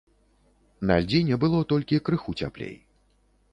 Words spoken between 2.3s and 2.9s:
цяплей.